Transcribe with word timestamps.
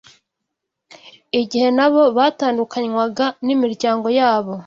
igihe 1.41 1.67
nabo 1.77 2.01
batandukanywaga 2.17 3.25
n’imiryango 3.45 4.07
yabo 4.19 4.51